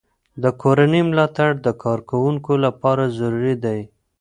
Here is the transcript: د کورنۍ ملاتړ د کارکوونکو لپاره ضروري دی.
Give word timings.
د 0.43 0.45
کورنۍ 0.61 1.01
ملاتړ 1.09 1.49
د 1.65 1.67
کارکوونکو 1.83 2.51
لپاره 2.65 3.03
ضروري 3.19 3.55
دی. 3.63 3.79